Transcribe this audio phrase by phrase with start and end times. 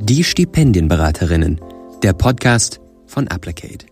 [0.00, 1.60] Die Stipendienberaterinnen,
[2.04, 3.86] der Podcast von Applicate.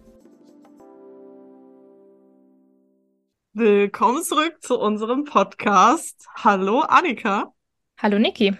[3.52, 6.28] Willkommen zurück zu unserem Podcast.
[6.36, 7.52] Hallo Annika.
[7.98, 8.56] Hallo Niki.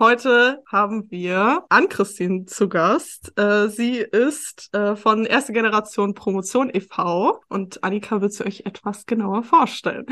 [0.00, 3.38] Heute haben wir Ann-Christine zu Gast.
[3.38, 7.40] Äh, sie ist äh, von Erste Generation Promotion e.V.
[7.50, 10.06] und Annika wird sie euch etwas genauer vorstellen.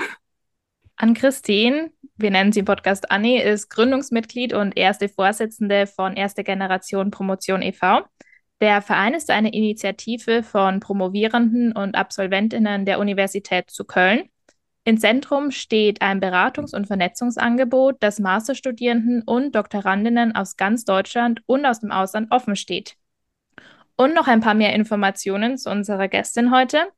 [1.01, 7.11] Ann-Christine, wir nennen sie im Podcast Anni, ist Gründungsmitglied und erste Vorsitzende von Erste Generation
[7.11, 8.03] Promotion e.V.
[8.61, 14.29] Der Verein ist eine Initiative von Promovierenden und Absolventinnen der Universität zu Köln.
[14.85, 21.65] Im Zentrum steht ein Beratungs- und Vernetzungsangebot, das Masterstudierenden und Doktorandinnen aus ganz Deutschland und
[21.65, 22.97] aus dem Ausland offen steht.
[23.97, 26.89] Und noch ein paar mehr Informationen zu unserer Gästin heute.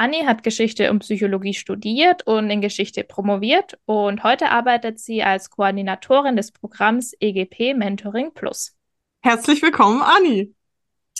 [0.00, 5.50] Anni hat Geschichte und Psychologie studiert und in Geschichte promoviert und heute arbeitet sie als
[5.50, 8.74] Koordinatorin des Programms EGP Mentoring Plus.
[9.20, 10.54] Herzlich willkommen, Anni.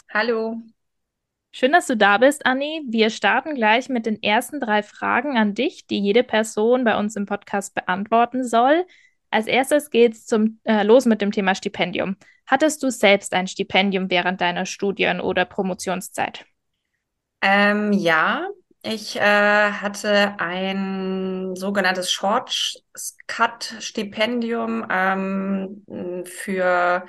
[0.09, 0.63] Hallo.
[1.53, 2.81] Schön, dass du da bist, Anni.
[2.89, 7.17] Wir starten gleich mit den ersten drei Fragen an dich, die jede Person bei uns
[7.17, 8.87] im Podcast beantworten soll.
[9.29, 12.17] Als erstes geht's zum äh, los mit dem Thema Stipendium.
[12.47, 16.47] Hattest du selbst ein Stipendium während deiner Studien- oder Promotionszeit?
[17.43, 18.49] Ähm, ja,
[18.83, 25.85] ich äh, hatte ein sogenanntes Short-Cut-Stipendium ähm,
[26.25, 27.05] für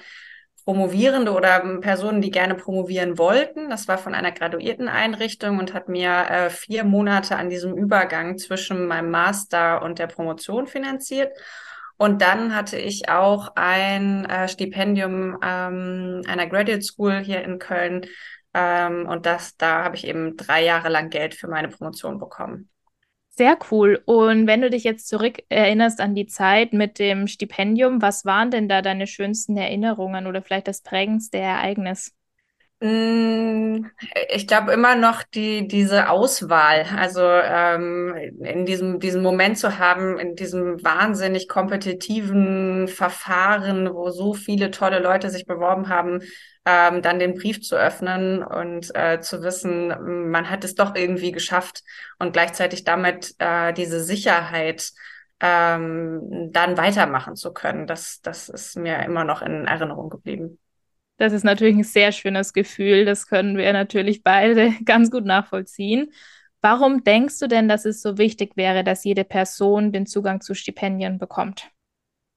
[0.65, 3.69] Promovierende oder Personen, die gerne promovieren wollten.
[3.69, 8.85] Das war von einer Graduierteneinrichtung und hat mir äh, vier Monate an diesem Übergang zwischen
[8.85, 11.35] meinem Master und der Promotion finanziert.
[11.97, 18.05] Und dann hatte ich auch ein äh, Stipendium ähm, einer Graduate School hier in Köln
[18.53, 22.69] ähm, und das, da habe ich eben drei Jahre lang Geld für meine Promotion bekommen.
[23.29, 24.01] Sehr cool.
[24.05, 28.51] Und wenn du dich jetzt zurück erinnerst an die Zeit mit dem Stipendium, was waren
[28.51, 32.13] denn da deine schönsten Erinnerungen oder vielleicht das prägendste Ereignis?
[32.83, 33.85] Mm,
[34.33, 40.17] ich glaube immer noch die, diese Auswahl, also ähm, in diesem, diesem Moment zu haben,
[40.17, 46.21] in diesem wahnsinnig kompetitiven Verfahren, wo so viele tolle Leute sich beworben haben,
[46.65, 51.31] ähm, dann den Brief zu öffnen und äh, zu wissen, man hat es doch irgendwie
[51.31, 51.83] geschafft
[52.17, 54.89] und gleichzeitig damit äh, diese Sicherheit
[55.39, 57.85] ähm, dann weitermachen zu können.
[57.85, 60.57] Das, das ist mir immer noch in Erinnerung geblieben.
[61.21, 63.05] Das ist natürlich ein sehr schönes Gefühl.
[63.05, 66.11] Das können wir natürlich beide ganz gut nachvollziehen.
[66.61, 70.55] Warum denkst du denn, dass es so wichtig wäre, dass jede Person den Zugang zu
[70.55, 71.69] Stipendien bekommt?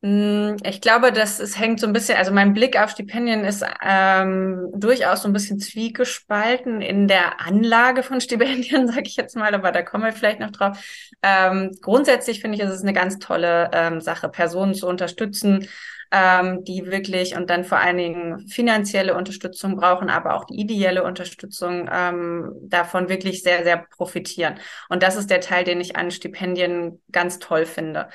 [0.02, 3.64] Hm, ich glaube, dass es hängt so ein bisschen, also mein Blick auf Stipendien ist
[3.82, 9.54] ähm, durchaus so ein bisschen zwiegespalten in der Anlage von Stipendien, sage ich jetzt mal,
[9.54, 10.76] aber da kommen wir vielleicht noch drauf.
[11.22, 15.68] Ähm, grundsätzlich finde ich, ist es eine ganz tolle ähm, Sache, Personen zu unterstützen,
[16.10, 21.04] ähm, die wirklich und dann vor allen Dingen finanzielle Unterstützung brauchen, aber auch die ideelle
[21.04, 24.54] Unterstützung ähm, davon wirklich sehr, sehr profitieren.
[24.88, 28.08] Und das ist der Teil, den ich an Stipendien ganz toll finde.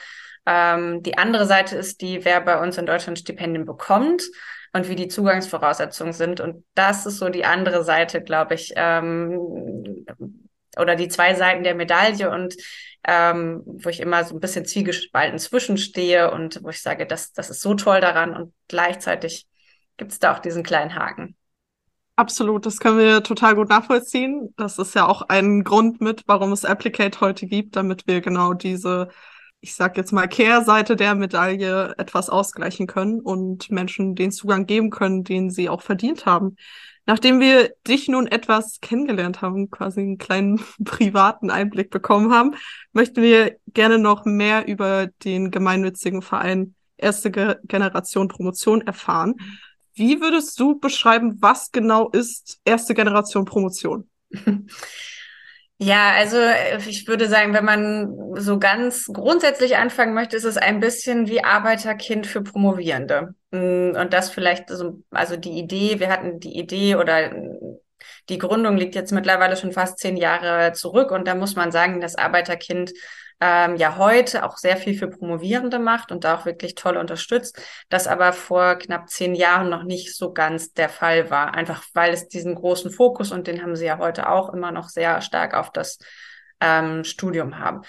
[0.45, 4.23] Ähm, die andere Seite ist die, wer bei uns in Deutschland Stipendien bekommt
[4.73, 6.39] und wie die Zugangsvoraussetzungen sind.
[6.41, 10.05] Und das ist so die andere Seite, glaube ich, ähm,
[10.77, 12.55] oder die zwei Seiten der Medaille und
[13.07, 17.49] ähm, wo ich immer so ein bisschen zwiegespalten zwischenstehe und wo ich sage, das, das
[17.49, 19.47] ist so toll daran und gleichzeitig
[19.97, 21.35] gibt es da auch diesen kleinen Haken.
[22.15, 24.53] Absolut, das können wir total gut nachvollziehen.
[24.57, 28.53] Das ist ja auch ein Grund mit, warum es Applicate heute gibt, damit wir genau
[28.53, 29.09] diese
[29.61, 34.89] ich sag jetzt mal, Kehrseite der Medaille etwas ausgleichen können und Menschen den Zugang geben
[34.89, 36.55] können, den sie auch verdient haben.
[37.09, 42.53] Nachdem wir dich nun etwas kennengelernt haben, quasi einen kleinen privaten Einblick bekommen haben,
[42.93, 49.37] möchten wir gerne noch mehr über den gemeinnützigen Verein Erste Generation Promotion erfahren.
[49.95, 54.07] Wie würdest du beschreiben, was genau ist Erste Generation Promotion?
[55.81, 56.37] Ja, also
[56.89, 61.41] ich würde sagen, wenn man so ganz grundsätzlich anfangen möchte, ist es ein bisschen wie
[61.41, 63.33] Arbeiterkind für Promovierende.
[63.51, 67.31] Mm, und das vielleicht, so, also die Idee, wir hatten die Idee oder
[68.27, 72.01] die Gründung liegt jetzt mittlerweile schon fast zehn Jahre zurück und da muss man sagen,
[72.01, 72.91] das Arbeiterkind
[73.41, 77.61] ähm, ja heute auch sehr viel für Promovierende macht und da auch wirklich toll unterstützt,
[77.89, 81.53] das aber vor knapp zehn Jahren noch nicht so ganz der Fall war.
[81.55, 84.89] Einfach weil es diesen großen Fokus und den haben sie ja heute auch immer noch
[84.89, 85.99] sehr stark auf das
[86.61, 87.81] ähm, Studium haben.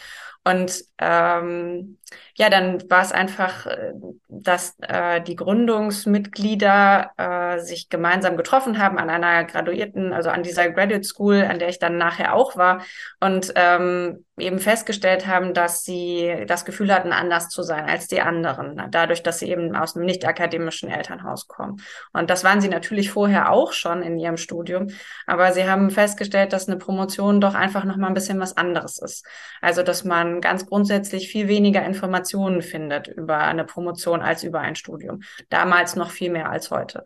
[0.45, 1.99] Und ähm,
[2.35, 3.93] ja, dann war es einfach äh,
[4.31, 10.71] dass äh, die Gründungsmitglieder äh, sich gemeinsam getroffen haben an einer Graduierten, also an dieser
[10.71, 12.83] Graduate School, an der ich dann nachher auch war
[13.19, 18.23] und ähm, eben festgestellt haben, dass sie das Gefühl hatten, anders zu sein als die
[18.23, 21.83] anderen, dadurch, dass sie eben aus einem nicht akademischen Elternhaus kommen.
[22.13, 24.89] Und das waren sie natürlich vorher auch schon in ihrem Studium,
[25.27, 28.99] aber sie haben festgestellt, dass eine Promotion doch einfach noch mal ein bisschen was anderes
[28.99, 29.27] ist.
[29.61, 34.77] Also, dass man ganz grundsätzlich viel weniger Informationen findet über eine Promotion als über ein
[34.77, 35.23] Studium.
[35.49, 37.05] Damals noch viel mehr als heute.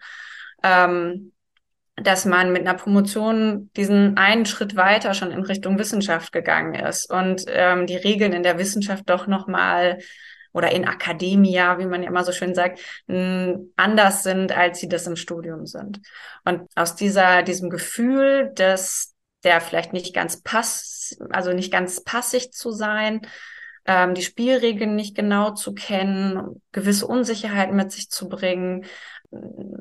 [0.62, 1.32] Ähm,
[1.96, 7.10] dass man mit einer Promotion diesen einen Schritt weiter schon in Richtung Wissenschaft gegangen ist
[7.10, 9.98] und ähm, die Regeln in der Wissenschaft doch noch mal
[10.52, 12.78] oder in Akademia, wie man ja immer so schön sagt,
[13.08, 16.00] anders sind, als sie das im Studium sind.
[16.44, 20.42] Und aus dieser diesem Gefühl, dass der vielleicht nicht ganz
[21.30, 23.22] also nicht ganz passig zu sein,
[23.86, 28.84] ähm, die Spielregeln nicht genau zu kennen, gewisse Unsicherheiten mit sich zu bringen,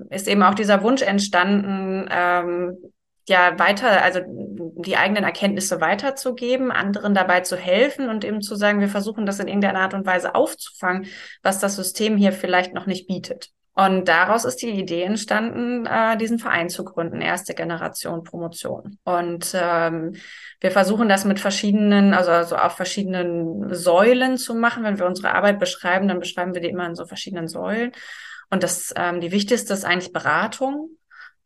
[0.09, 2.77] ist eben auch dieser Wunsch entstanden, ähm,
[3.25, 8.81] ja, weiter, also die eigenen Erkenntnisse weiterzugeben, anderen dabei zu helfen und eben zu sagen,
[8.81, 11.07] wir versuchen das in irgendeiner Art und Weise aufzufangen,
[11.41, 13.51] was das System hier vielleicht noch nicht bietet.
[13.75, 18.99] Und daraus ist die Idee entstanden, äh, diesen Verein zu gründen, erste Generation Promotion.
[19.03, 20.15] Und ähm,
[20.59, 24.83] wir versuchen das mit verschiedenen, also, also auf verschiedenen Säulen zu machen.
[24.83, 27.93] Wenn wir unsere Arbeit beschreiben, dann beschreiben wir die immer in so verschiedenen Säulen.
[28.51, 30.91] Und das, ähm, die wichtigste ist eigentlich Beratung.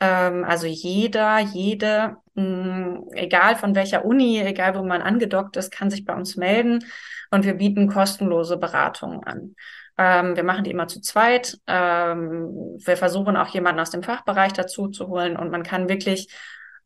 [0.01, 5.71] Ähm, also jeder, jede, mh, mm, egal von welcher Uni, egal wo man angedockt ist,
[5.71, 6.83] kann sich bei uns melden
[7.31, 9.55] und wir bieten kostenlose Beratungen an.
[9.97, 11.59] Ähm, wir machen die immer zu zweit.
[11.67, 16.29] Ähm, wir versuchen auch jemanden aus dem Fachbereich dazu zu holen und man kann wirklich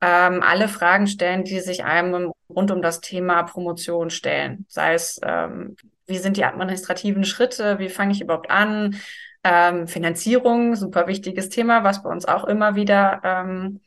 [0.01, 4.65] ähm, alle Fragen stellen, die sich einem rund um das Thema Promotion stellen.
[4.67, 5.75] Sei es, ähm,
[6.07, 8.95] wie sind die administrativen Schritte, wie fange ich überhaupt an,
[9.43, 13.79] ähm, Finanzierung, super wichtiges Thema, was bei uns auch immer wieder ähm,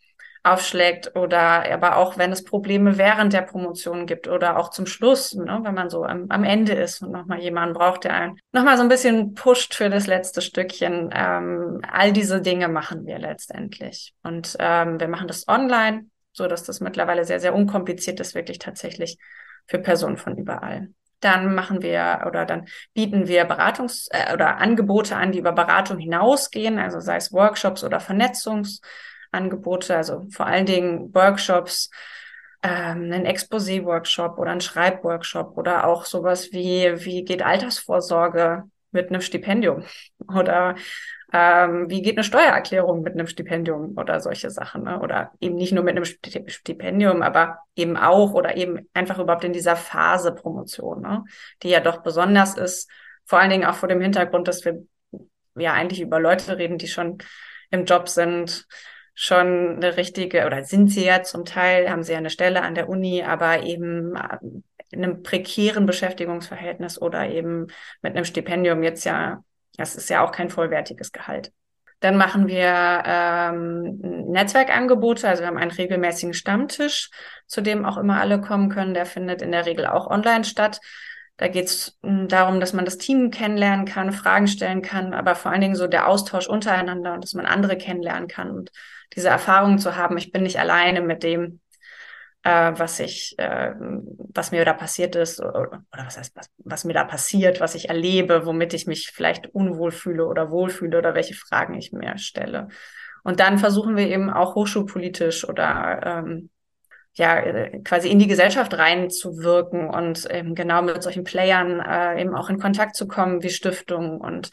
[0.44, 5.34] aufschlägt oder aber auch wenn es Probleme während der Promotion gibt oder auch zum Schluss,
[5.34, 8.76] ne, wenn man so am, am Ende ist und nochmal jemanden braucht, der einen nochmal
[8.76, 11.10] so ein bisschen pusht für das letzte Stückchen.
[11.14, 14.12] Ähm, all diese Dinge machen wir letztendlich.
[14.22, 18.58] Und ähm, wir machen das online, so dass das mittlerweile sehr, sehr unkompliziert ist, wirklich
[18.58, 19.16] tatsächlich
[19.66, 20.88] für Personen von überall.
[21.20, 25.96] Dann machen wir oder dann bieten wir Beratungs- äh, oder Angebote an, die über Beratung
[25.96, 27.98] hinausgehen, also sei es Workshops oder
[29.34, 31.90] Vernetzungsangebote, also vor allen Dingen Workshops,
[32.62, 39.20] ähm, einen Exposé-Workshop oder einen Schreibworkshop oder auch sowas wie, wie geht Altersvorsorge mit einem
[39.20, 39.84] Stipendium
[40.34, 40.76] oder
[41.32, 44.84] ähm, wie geht eine Steuererklärung mit einem Stipendium oder solche Sachen.
[44.84, 45.00] Ne?
[45.00, 49.52] Oder eben nicht nur mit einem Stipendium, aber eben auch oder eben einfach überhaupt in
[49.52, 51.24] dieser Phase Promotion, ne?
[51.62, 52.88] die ja doch besonders ist,
[53.26, 54.84] vor allen Dingen auch vor dem Hintergrund, dass wir
[55.56, 57.18] ja eigentlich über Leute reden, die schon
[57.70, 58.66] im Job sind,
[59.14, 62.74] schon eine richtige, oder sind sie ja zum Teil, haben sie ja eine Stelle an
[62.74, 64.38] der Uni, aber eben äh,
[64.90, 67.68] in einem prekären Beschäftigungsverhältnis oder eben
[68.02, 69.42] mit einem Stipendium jetzt ja
[69.76, 71.52] das ist ja auch kein vollwertiges Gehalt.
[72.00, 77.10] Dann machen wir ähm, Netzwerkangebote, also wir haben einen regelmäßigen Stammtisch,
[77.46, 78.94] zu dem auch immer alle kommen können.
[78.94, 80.80] Der findet in der Regel auch online statt.
[81.36, 85.34] Da geht es hm, darum, dass man das Team kennenlernen kann, Fragen stellen kann, aber
[85.34, 88.70] vor allen Dingen so der Austausch untereinander und dass man andere kennenlernen kann und
[89.14, 91.60] diese Erfahrung zu haben, ich bin nicht alleine mit dem,
[92.44, 96.84] äh, was ich, äh, was mir da passiert ist oder, oder was heißt, was, was
[96.84, 101.14] mir da passiert, was ich erlebe, womit ich mich vielleicht unwohl fühle oder wohlfühle oder
[101.14, 102.68] welche Fragen ich mir stelle.
[103.24, 106.50] Und dann versuchen wir eben auch hochschulpolitisch oder ähm,
[107.14, 112.34] ja äh, quasi in die Gesellschaft reinzuwirken und eben genau mit solchen Playern äh, eben
[112.34, 114.50] auch in Kontakt zu kommen wie Stiftungen und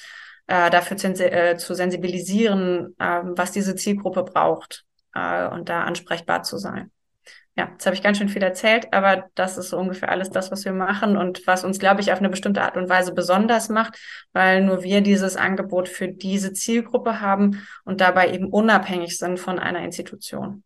[0.47, 6.43] äh, dafür zu, äh, zu sensibilisieren, äh, was diese Zielgruppe braucht äh, und da ansprechbar
[6.43, 6.91] zu sein
[7.57, 10.51] ja, jetzt habe ich ganz schön viel erzählt, aber das ist so ungefähr alles das,
[10.51, 13.67] was wir machen und was uns, glaube ich, auf eine bestimmte Art und Weise besonders
[13.67, 13.99] macht,
[14.31, 19.59] weil nur wir dieses Angebot für diese Zielgruppe haben und dabei eben unabhängig sind von
[19.59, 20.63] einer Institution.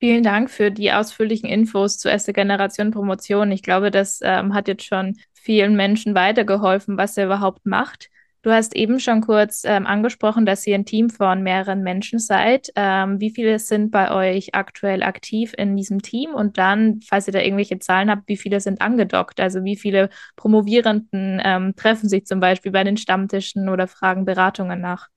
[0.00, 3.50] Vielen Dank für die ausführlichen Infos zur erste Generation Promotion.
[3.50, 8.08] Ich glaube, das ähm, hat jetzt schon vielen Menschen weitergeholfen, was er überhaupt macht.
[8.42, 12.70] Du hast eben schon kurz ähm, angesprochen, dass ihr ein Team von mehreren Menschen seid.
[12.76, 16.32] Ähm, wie viele sind bei euch aktuell aktiv in diesem Team?
[16.32, 19.40] Und dann, falls ihr da irgendwelche Zahlen habt, wie viele sind angedockt?
[19.40, 24.80] Also wie viele Promovierenden ähm, treffen sich zum Beispiel bei den Stammtischen oder fragen Beratungen
[24.80, 25.08] nach?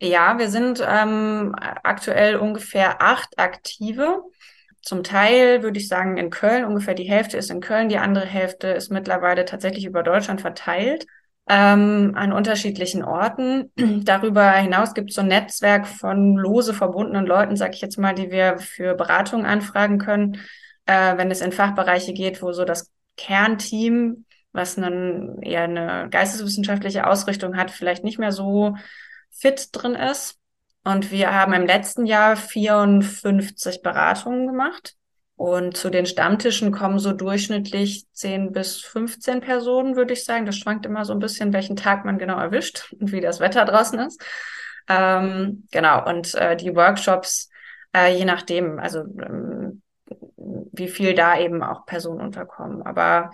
[0.00, 4.22] Ja, wir sind ähm, aktuell ungefähr acht Aktive.
[4.82, 8.26] Zum Teil würde ich sagen in Köln, ungefähr die Hälfte ist in Köln, die andere
[8.26, 11.06] Hälfte ist mittlerweile tatsächlich über Deutschland verteilt.
[11.48, 13.72] ähm, an unterschiedlichen Orten.
[14.04, 18.14] Darüber hinaus gibt es so ein Netzwerk von lose verbundenen Leuten, sag ich jetzt mal,
[18.14, 20.40] die wir für Beratung anfragen können,
[20.86, 27.06] äh, wenn es in Fachbereiche geht, wo so das Kernteam, was einen, eher eine geisteswissenschaftliche
[27.06, 28.76] Ausrichtung hat, vielleicht nicht mehr so
[29.38, 30.38] fit drin ist.
[30.84, 34.94] Und wir haben im letzten Jahr 54 Beratungen gemacht.
[35.34, 40.46] Und zu den Stammtischen kommen so durchschnittlich 10 bis 15 Personen, würde ich sagen.
[40.46, 43.64] Das schwankt immer so ein bisschen, welchen Tag man genau erwischt und wie das Wetter
[43.64, 44.22] draußen ist.
[44.88, 47.50] Ähm, genau, und äh, die Workshops,
[47.94, 49.82] äh, je nachdem, also ähm,
[50.72, 52.82] wie viel da eben auch Personen unterkommen.
[52.82, 53.32] Aber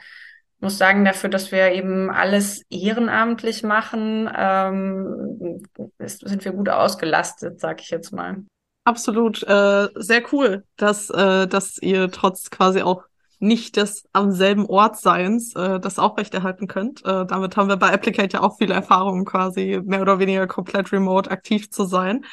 [0.62, 5.62] muss sagen, dafür, dass wir eben alles ehrenamtlich machen, ähm,
[5.98, 8.44] ist, sind wir gut ausgelastet, sag ich jetzt mal.
[8.84, 13.04] Absolut, äh, sehr cool, dass, äh, dass ihr trotz quasi auch
[13.38, 17.04] nicht des am selben Ort Seins äh, das aufrechterhalten könnt.
[17.04, 20.92] Äh, damit haben wir bei Applicate ja auch viele Erfahrungen, quasi mehr oder weniger komplett
[20.92, 22.24] remote aktiv zu sein.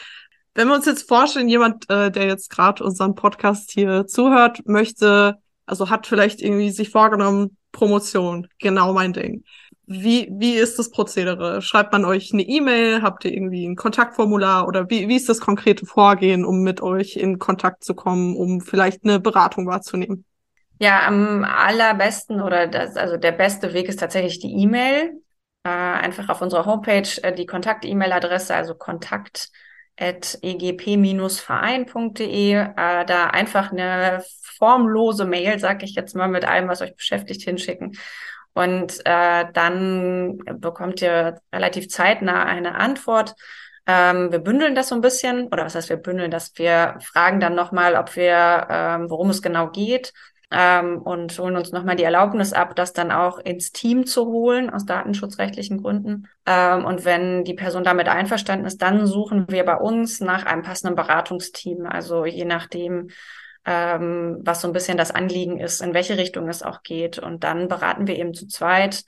[0.53, 5.37] Wenn wir uns jetzt vorstellen, jemand, äh, der jetzt gerade unseren Podcast hier zuhört, möchte,
[5.69, 9.43] also hat vielleicht irgendwie sich vorgenommen, Promotion, genau mein Ding.
[9.85, 11.61] Wie, wie ist das Prozedere?
[11.61, 13.01] Schreibt man euch eine E-Mail?
[13.01, 14.67] Habt ihr irgendwie ein Kontaktformular?
[14.67, 18.61] Oder wie, wie ist das konkrete Vorgehen, um mit euch in Kontakt zu kommen, um
[18.61, 20.25] vielleicht eine Beratung wahrzunehmen?
[20.79, 25.21] Ja, am allerbesten oder das, also der beste Weg ist tatsächlich die E-Mail.
[25.63, 29.49] Äh, einfach auf unserer Homepage äh, die Kontakt-E-Mail-Adresse, also kontakt
[29.97, 34.23] egp-verein.de, äh, da einfach eine
[34.59, 37.97] formlose Mail, sag ich jetzt mal, mit allem, was euch beschäftigt, hinschicken.
[38.53, 43.35] Und äh, dann bekommt ihr relativ zeitnah eine Antwort.
[43.87, 46.51] Ähm, wir bündeln das so ein bisschen, oder was heißt wir bündeln das?
[46.55, 50.13] Wir fragen dann nochmal, ob wir, ähm, worum es genau geht
[50.51, 54.69] ähm, und holen uns nochmal die Erlaubnis ab, das dann auch ins Team zu holen,
[54.69, 56.27] aus datenschutzrechtlichen Gründen.
[56.45, 60.63] Ähm, und wenn die Person damit einverstanden ist, dann suchen wir bei uns nach einem
[60.63, 61.85] passenden Beratungsteam.
[61.85, 63.09] Also je nachdem,
[63.69, 67.19] ähm, was so ein bisschen das Anliegen ist, in welche Richtung es auch geht.
[67.19, 69.03] Und dann beraten wir eben zu zweit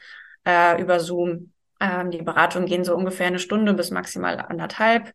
[0.45, 1.51] äh, über Zoom.
[1.79, 5.13] Ähm, die Beratungen gehen so ungefähr eine Stunde bis maximal anderthalb.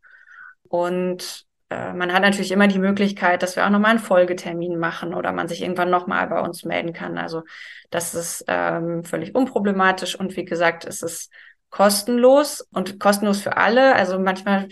[0.65, 5.15] Und äh, man hat natürlich immer die Möglichkeit, dass wir auch nochmal einen Folgetermin machen
[5.15, 7.17] oder man sich irgendwann nochmal bei uns melden kann.
[7.17, 7.45] Also
[7.91, 11.33] das ist ähm, völlig unproblematisch und wie gesagt, es ist
[11.71, 13.95] kostenlos und kostenlos für alle.
[13.95, 14.67] Also manchmal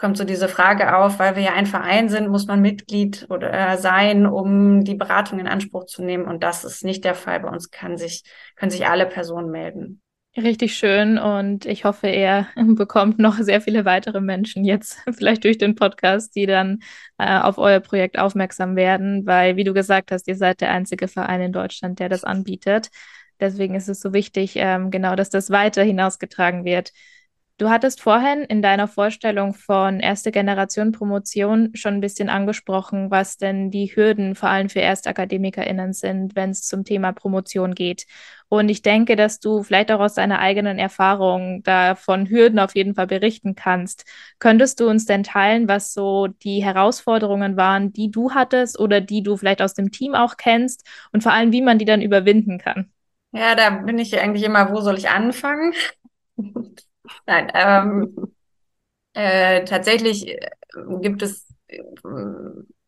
[0.00, 3.52] kommt so diese Frage auf, weil wir ja ein Verein sind, muss man Mitglied oder
[3.52, 6.24] äh, sein, um die Beratung in Anspruch zu nehmen.
[6.24, 7.40] Und das ist nicht der Fall.
[7.40, 8.24] Bei uns kann sich,
[8.56, 10.00] können sich alle Personen melden.
[10.36, 15.58] Richtig schön und ich hoffe, er bekommt noch sehr viele weitere Menschen jetzt, vielleicht durch
[15.58, 16.78] den Podcast, die dann
[17.18, 21.08] äh, auf euer Projekt aufmerksam werden, weil, wie du gesagt hast, ihr seid der einzige
[21.08, 22.88] Verein in Deutschland, der das anbietet.
[23.38, 26.92] Deswegen ist es so wichtig, ähm, genau, dass das weiter hinausgetragen wird.
[27.60, 33.36] Du hattest vorhin in deiner Vorstellung von erste Generation Promotion schon ein bisschen angesprochen, was
[33.36, 38.06] denn die Hürden vor allem für ErstakademikerInnen sind, wenn es zum Thema Promotion geht.
[38.48, 42.74] Und ich denke, dass du vielleicht auch aus deiner eigenen Erfahrung da von Hürden auf
[42.74, 44.06] jeden Fall berichten kannst.
[44.38, 49.22] Könntest du uns denn teilen, was so die Herausforderungen waren, die du hattest oder die
[49.22, 52.56] du vielleicht aus dem Team auch kennst und vor allem, wie man die dann überwinden
[52.56, 52.90] kann?
[53.32, 55.74] Ja, da bin ich eigentlich immer, wo soll ich anfangen?
[57.26, 58.34] Nein, ähm,
[59.12, 60.50] äh, tatsächlich äh,
[61.00, 61.82] gibt es äh,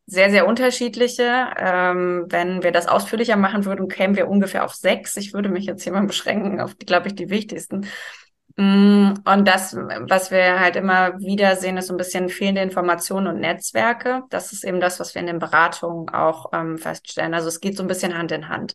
[0.05, 1.47] sehr, sehr unterschiedliche.
[1.57, 5.15] Ähm, wenn wir das ausführlicher machen würden, kämen wir ungefähr auf sechs.
[5.17, 7.87] Ich würde mich jetzt hier mal beschränken auf, glaube ich, die wichtigsten.
[8.55, 13.27] Mm, und das, was wir halt immer wieder sehen, ist so ein bisschen fehlende Informationen
[13.27, 14.23] und Netzwerke.
[14.29, 17.33] Das ist eben das, was wir in den Beratungen auch ähm, feststellen.
[17.33, 18.73] Also es geht so ein bisschen Hand in Hand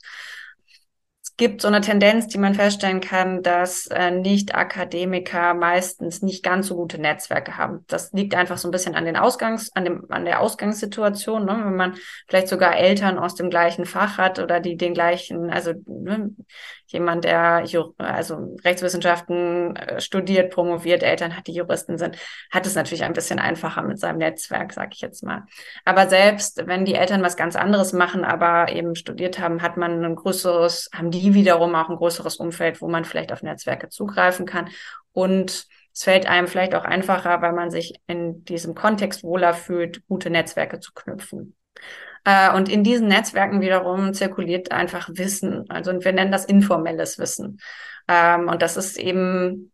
[1.39, 6.75] gibt so eine Tendenz, die man feststellen kann, dass äh, Nicht-Akademiker meistens nicht ganz so
[6.75, 7.85] gute Netzwerke haben.
[7.87, 11.61] Das liegt einfach so ein bisschen an den Ausgangs, an dem, an der Ausgangssituation, ne?
[11.65, 11.95] wenn man
[12.27, 16.31] vielleicht sogar Eltern aus dem gleichen Fach hat oder die den gleichen, also ne?
[16.89, 17.65] Jemand, der
[17.99, 22.17] also Rechtswissenschaften äh, studiert, promoviert, Eltern hat, die Juristen sind,
[22.51, 25.45] hat es natürlich ein bisschen einfacher mit seinem Netzwerk, sag ich jetzt mal.
[25.85, 30.05] Aber selbst wenn die Eltern was ganz anderes machen, aber eben studiert haben, hat man
[30.05, 34.47] ein größeres, haben die wiederum auch ein größeres Umfeld, wo man vielleicht auf Netzwerke zugreifen
[34.47, 34.69] kann.
[35.13, 40.07] Und es fällt einem vielleicht auch einfacher, weil man sich in diesem Kontext wohler fühlt,
[40.07, 41.57] gute Netzwerke zu knüpfen.
[42.25, 45.69] Äh, und in diesen Netzwerken wiederum zirkuliert einfach Wissen.
[45.71, 47.61] Also wir nennen das informelles Wissen.
[48.09, 49.73] Ähm, und das ist eben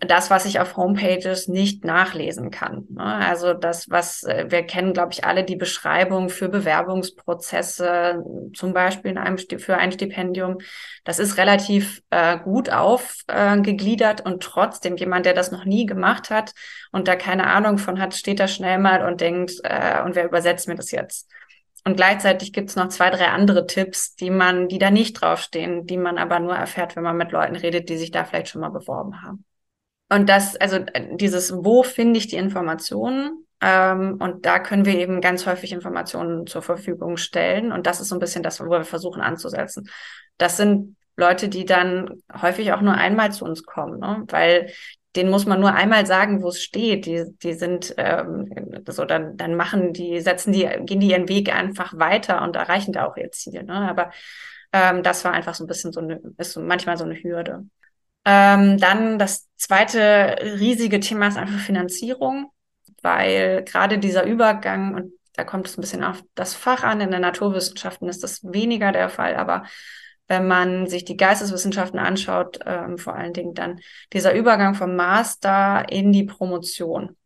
[0.00, 2.86] das, was ich auf Homepages nicht nachlesen kann.
[2.88, 3.04] Ne?
[3.04, 8.24] Also das, was äh, wir kennen, glaube ich, alle die Beschreibung für Bewerbungsprozesse,
[8.54, 10.56] zum Beispiel in einem, für ein Stipendium.
[11.04, 16.30] Das ist relativ äh, gut aufgegliedert äh, und trotzdem jemand, der das noch nie gemacht
[16.30, 16.54] hat
[16.90, 20.24] und da keine Ahnung von hat, steht da schnell mal und denkt, äh, und wer
[20.24, 21.28] übersetzt mir das jetzt?
[21.84, 25.86] Und gleichzeitig gibt es noch zwei, drei andere Tipps, die man, die da nicht draufstehen,
[25.86, 28.62] die man aber nur erfährt, wenn man mit Leuten redet, die sich da vielleicht schon
[28.62, 29.44] mal beworben haben.
[30.08, 33.46] Und das, also äh, dieses, wo finde ich die Informationen?
[33.60, 37.70] Ähm, und da können wir eben ganz häufig Informationen zur Verfügung stellen.
[37.70, 39.88] Und das ist so ein bisschen das, wo wir versuchen anzusetzen.
[40.38, 44.24] Das sind Leute, die dann häufig auch nur einmal zu uns kommen, ne?
[44.28, 44.72] weil
[45.16, 47.06] denen muss man nur einmal sagen, wo es steht.
[47.06, 48.50] Die, die sind ähm,
[48.88, 52.92] so, dann, dann machen die, setzen die, gehen die ihren Weg einfach weiter und erreichen
[52.92, 53.62] da auch ihr Ziel.
[53.62, 53.74] Ne?
[53.74, 54.10] Aber
[54.72, 57.66] ähm, das war einfach so ein bisschen so eine, ist so manchmal so eine Hürde.
[58.24, 62.50] Ähm, dann das zweite riesige Thema ist einfach Finanzierung,
[63.02, 67.10] weil gerade dieser Übergang, und da kommt es ein bisschen auf das Fach an, in
[67.10, 69.64] den Naturwissenschaften ist das weniger der Fall, aber
[70.28, 73.80] wenn man sich die Geisteswissenschaften anschaut, ähm, vor allen Dingen dann
[74.12, 77.16] dieser Übergang vom Master in die Promotion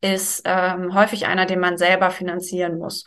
[0.00, 3.04] ist ähm, häufig einer, den man selber finanzieren muss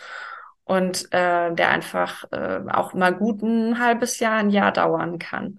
[0.66, 5.58] und äh, der einfach äh, auch mal gut ein halbes Jahr, ein Jahr dauern kann.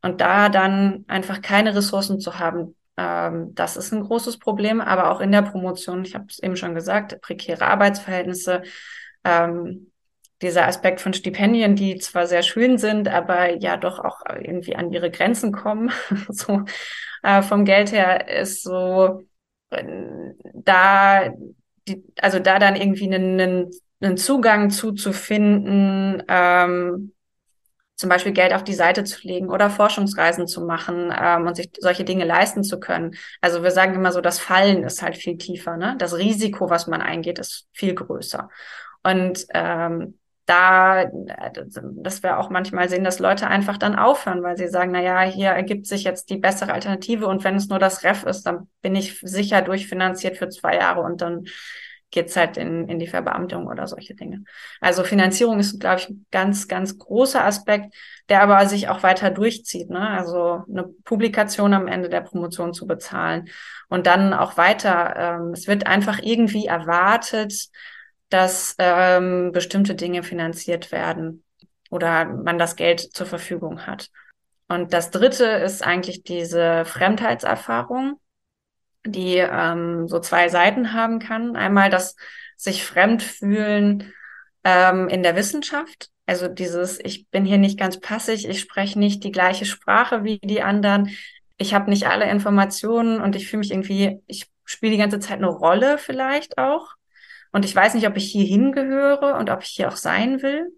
[0.00, 4.80] Und da dann einfach keine Ressourcen zu haben, ähm, das ist ein großes Problem.
[4.80, 8.62] Aber auch in der Promotion, ich habe es eben schon gesagt, prekäre Arbeitsverhältnisse,
[9.24, 9.90] ähm,
[10.42, 14.92] dieser Aspekt von Stipendien, die zwar sehr schön sind, aber ja doch auch irgendwie an
[14.92, 15.90] ihre Grenzen kommen.
[16.28, 16.62] so
[17.22, 19.22] äh, vom Geld her ist so
[20.54, 21.30] da
[21.88, 27.12] die, also da dann irgendwie einen, einen Zugang zuzufinden, ähm,
[27.96, 31.70] zum Beispiel Geld auf die Seite zu legen oder Forschungsreisen zu machen ähm, und sich
[31.78, 33.14] solche Dinge leisten zu können.
[33.40, 35.94] Also wir sagen immer so, das Fallen ist halt viel tiefer, ne?
[35.98, 38.48] Das Risiko, was man eingeht, ist viel größer.
[39.04, 44.68] Und ähm, da, dass wir auch manchmal sehen, dass Leute einfach dann aufhören, weil sie
[44.68, 48.04] sagen, na ja, hier ergibt sich jetzt die bessere Alternative und wenn es nur das
[48.04, 51.46] Ref ist, dann bin ich sicher durchfinanziert für zwei Jahre und dann
[52.14, 54.44] geht's halt in, in die Verbeamtung oder solche Dinge.
[54.80, 57.92] Also Finanzierung ist, glaube ich, ein ganz, ganz großer Aspekt,
[58.28, 59.90] der aber sich auch weiter durchzieht.
[59.90, 60.10] Ne?
[60.10, 63.48] Also eine Publikation am Ende der Promotion zu bezahlen
[63.88, 65.14] und dann auch weiter.
[65.16, 67.68] Ähm, es wird einfach irgendwie erwartet,
[68.34, 71.44] dass ähm, bestimmte Dinge finanziert werden
[71.90, 74.10] oder man das Geld zur Verfügung hat.
[74.68, 78.18] Und das Dritte ist eigentlich diese Fremdheitserfahrung
[79.06, 81.56] die ähm, so zwei Seiten haben kann.
[81.56, 82.16] Einmal das
[82.56, 84.12] sich fremd fühlen
[84.64, 86.10] ähm, in der Wissenschaft.
[86.26, 90.38] Also dieses, ich bin hier nicht ganz passig, ich spreche nicht die gleiche Sprache wie
[90.38, 91.10] die anderen,
[91.58, 95.36] ich habe nicht alle Informationen und ich fühle mich irgendwie, ich spiele die ganze Zeit
[95.36, 96.94] eine Rolle vielleicht auch.
[97.54, 100.72] Und ich weiß nicht, ob ich hier hingehöre und ob ich hier auch sein will.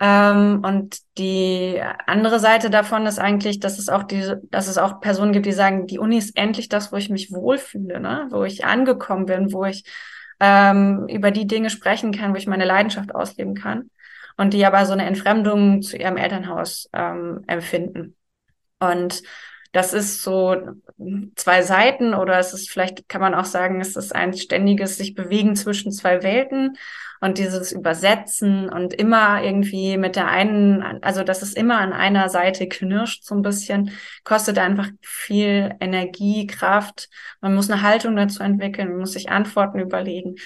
[0.00, 5.00] Ähm, und die andere Seite davon ist eigentlich, dass es auch diese, dass es auch
[5.00, 8.26] Personen gibt, die sagen, die Uni ist endlich das, wo ich mich wohlfühle, ne?
[8.30, 9.84] wo ich angekommen bin, wo ich
[10.40, 13.90] ähm, über die Dinge sprechen kann, wo ich meine Leidenschaft ausleben kann.
[14.36, 18.16] Und die aber so eine Entfremdung zu ihrem Elternhaus ähm, empfinden.
[18.80, 19.22] Und
[19.74, 20.56] das ist so
[21.34, 25.16] zwei Seiten oder es ist vielleicht, kann man auch sagen, es ist ein ständiges sich
[25.16, 26.78] bewegen zwischen zwei Welten
[27.20, 32.28] und dieses Übersetzen und immer irgendwie mit der einen, also dass es immer an einer
[32.28, 33.90] Seite knirscht so ein bisschen,
[34.22, 37.08] kostet einfach viel Energie, Kraft.
[37.40, 40.36] Man muss eine Haltung dazu entwickeln, man muss sich Antworten überlegen.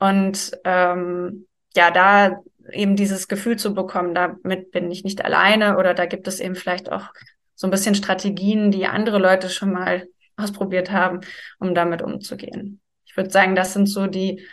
[0.00, 5.94] Und ähm, ja, da eben dieses Gefühl zu bekommen, damit bin ich nicht alleine oder
[5.94, 7.10] da gibt es eben vielleicht auch
[7.54, 11.20] so ein bisschen Strategien, die andere Leute schon mal ausprobiert haben,
[11.58, 12.80] um damit umzugehen.
[13.04, 14.44] Ich würde sagen, das sind so die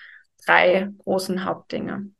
[0.45, 2.11] drei großen Hauptdinge.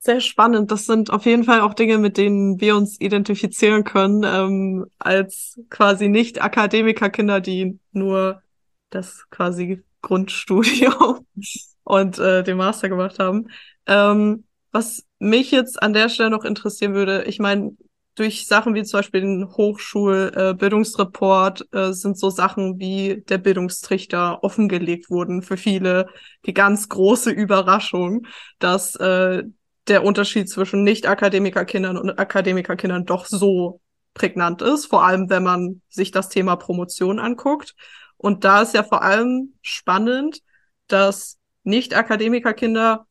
[0.00, 0.70] Sehr spannend.
[0.70, 5.60] Das sind auf jeden Fall auch Dinge, mit denen wir uns identifizieren können, ähm, als
[5.70, 8.42] quasi nicht Akademikerkinder, die nur
[8.90, 11.26] das quasi Grundstudium
[11.84, 13.48] und äh, den Master gemacht haben.
[13.86, 17.76] Ähm, was mich jetzt an der Stelle noch interessieren würde, ich meine,
[18.18, 24.42] durch Sachen wie zum Beispiel den Hochschulbildungsreport äh, äh, sind so Sachen wie der Bildungstrichter
[24.42, 26.08] offengelegt wurden für viele
[26.46, 28.26] die ganz große Überraschung,
[28.58, 29.44] dass äh,
[29.86, 33.80] der Unterschied zwischen Nicht-Akademikerkindern und Akademikerkindern doch so
[34.14, 37.74] prägnant ist, vor allem wenn man sich das Thema Promotion anguckt.
[38.16, 40.42] Und da ist ja vor allem spannend,
[40.88, 43.06] dass Nicht-Akademikerkinder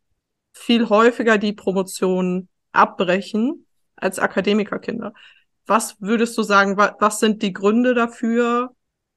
[0.52, 3.67] viel häufiger die Promotion abbrechen
[3.98, 5.14] als Akademikerkinder.
[5.68, 8.72] was würdest du sagen, wa was sind die Gründe dafür,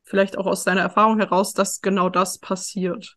[0.05, 3.16] vielleicht auch aus deiner Erfahrung heraus, dass genau das passiert?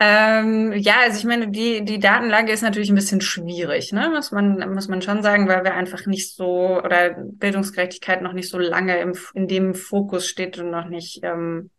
[0.00, 4.10] Ähm, ja, also ich meine, die, die Datenlage ist natürlich ein bisschen schwierig, ne?
[4.10, 8.48] Muss man, muss man schon sagen, weil wir einfach nicht so, oder Bildungsgerechtigkeit noch nicht
[8.48, 11.70] so lange im, in dem Fokus steht und noch nicht, ähm,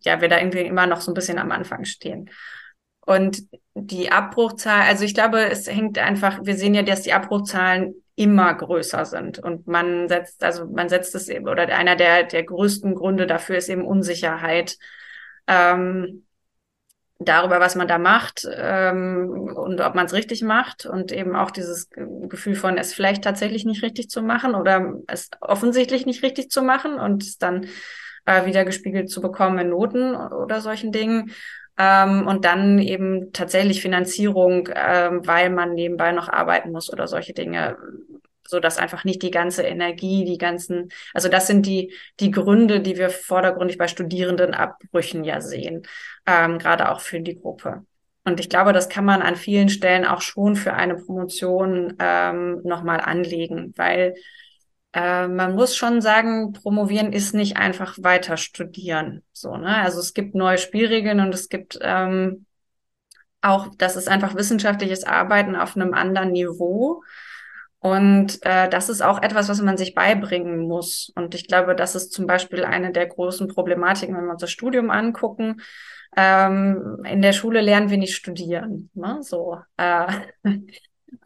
[0.00, 2.28] ja, wir da irgendwie immer noch so ein bisschen am Anfang stehen.
[3.06, 7.94] Und die Abbruchzahl, also ich glaube, es hängt einfach, wir sehen ja, dass die Abbruchzahlen
[8.16, 9.38] immer größer sind.
[9.38, 13.56] Und man setzt, also man setzt es eben, oder einer der, der größten Gründe dafür
[13.56, 14.76] ist eben Unsicherheit.
[15.46, 16.26] Ähm,
[17.18, 21.50] darüber, was man da macht ähm, und ob man es richtig macht und eben auch
[21.50, 26.50] dieses Gefühl von es vielleicht tatsächlich nicht richtig zu machen oder es offensichtlich nicht richtig
[26.50, 27.68] zu machen und es dann
[28.26, 31.30] äh, wieder gespiegelt zu bekommen in Noten oder solchen Dingen.
[31.78, 37.34] Ähm, und dann eben tatsächlich Finanzierung, ähm, weil man nebenbei noch arbeiten muss oder solche
[37.34, 37.76] Dinge
[38.48, 42.80] so dass einfach nicht die ganze Energie, die ganzen, also das sind die, die Gründe,
[42.80, 45.82] die wir vordergründig bei Studierendenabbrüchen ja sehen,
[46.26, 47.84] ähm, gerade auch für die Gruppe.
[48.24, 52.60] Und ich glaube, das kann man an vielen Stellen auch schon für eine Promotion ähm,
[52.64, 54.14] nochmal anlegen, weil
[54.96, 59.22] äh, man muss schon sagen, promovieren ist nicht einfach weiter studieren.
[59.32, 59.76] So, ne?
[59.76, 62.46] Also es gibt neue Spielregeln und es gibt ähm,
[63.42, 67.02] auch, das ist einfach wissenschaftliches Arbeiten auf einem anderen Niveau.
[67.78, 71.12] Und äh, das ist auch etwas, was man sich beibringen muss.
[71.14, 74.50] Und ich glaube, das ist zum Beispiel eine der großen Problematiken, wenn wir uns das
[74.50, 75.60] Studium angucken.
[76.16, 78.88] Ähm, in der Schule lernen wir nicht studieren.
[78.94, 79.18] Ne?
[79.20, 79.58] So.
[79.76, 80.06] Äh,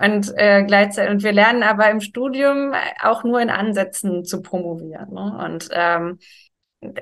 [0.00, 5.12] und äh, gleichzeitig, und wir lernen aber im Studium auch nur in Ansätzen zu promovieren.
[5.12, 5.38] Ne?
[5.44, 6.18] Und ähm,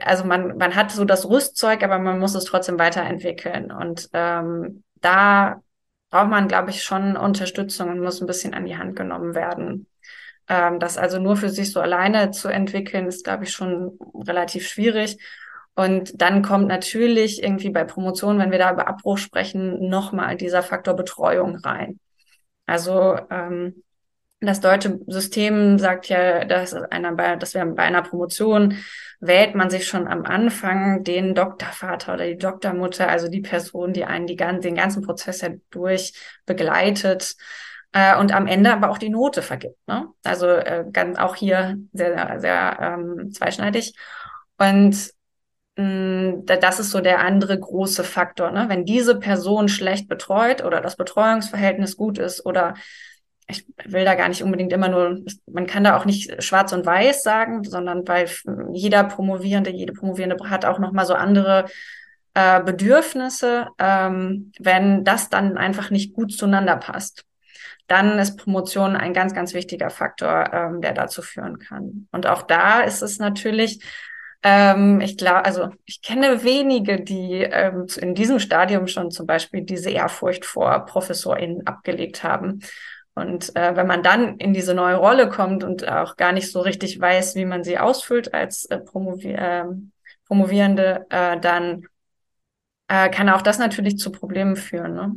[0.05, 3.71] also man, man hat so das Rüstzeug, aber man muss es trotzdem weiterentwickeln.
[3.71, 5.63] Und ähm, da
[6.11, 9.87] braucht man, glaube ich, schon Unterstützung und muss ein bisschen an die Hand genommen werden.
[10.49, 14.67] Ähm, das also nur für sich so alleine zu entwickeln, ist, glaube ich, schon relativ
[14.67, 15.19] schwierig.
[15.77, 20.65] Und dann kommt natürlich irgendwie bei Promotion, wenn wir da über Abbruch sprechen, nochmal dieser
[20.65, 22.01] Faktor Betreuung rein.
[22.69, 23.83] Also ähm,
[24.41, 28.77] das deutsche System sagt ja, dass, einer bei, dass wir bei einer Promotion
[29.21, 34.05] wählt man sich schon am Anfang den Doktorvater oder die Doktormutter, also die Person, die
[34.05, 36.13] einen die, den ganzen Prozess ja durch
[36.47, 37.35] begleitet
[37.93, 39.79] äh, und am Ende aber auch die Note vergibt.
[39.89, 40.07] Ne?
[40.23, 43.95] Also äh, ganz auch hier sehr, sehr, sehr ähm, zweischneidig.
[44.59, 45.11] Und
[45.79, 48.51] das ist so der andere große Faktor.
[48.51, 48.64] Ne?
[48.69, 52.75] Wenn diese Person schlecht betreut oder das Betreuungsverhältnis gut ist oder
[53.47, 56.85] ich will da gar nicht unbedingt immer nur, man kann da auch nicht schwarz und
[56.85, 58.29] weiß sagen, sondern weil
[58.73, 61.67] jeder Promovierende, jede Promovierende hat auch nochmal so andere
[62.35, 67.25] äh, Bedürfnisse, ähm, wenn das dann einfach nicht gut zueinander passt.
[67.87, 72.09] Dann ist Promotion ein ganz, ganz wichtiger Faktor, ähm, der dazu führen kann.
[72.11, 73.81] Und auch da ist es natürlich,
[74.42, 79.62] ähm, ich glaube, also ich kenne wenige, die ähm, in diesem Stadium schon zum Beispiel
[79.62, 82.61] diese Ehrfurcht vor ProfessorInnen abgelegt haben
[83.14, 86.61] und äh, wenn man dann in diese neue Rolle kommt und auch gar nicht so
[86.61, 89.64] richtig weiß, wie man sie ausfüllt als äh, Promovi äh,
[90.27, 91.87] Promovierende, dann
[92.88, 94.94] äh, kann auch das natürlich zu Problemen führen.
[94.94, 95.14] Ne?